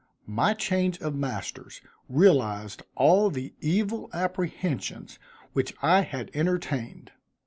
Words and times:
My 0.25 0.55
change 0.55 0.99
of 0.99 1.13
masters 1.13 1.79
realized 2.09 2.81
all 2.95 3.29
the 3.29 3.53
evil 3.59 4.09
apprehensions 4.13 5.19
which 5.53 5.75
I 5.83 6.01
had 6.01 6.31
entertained. 6.33 7.11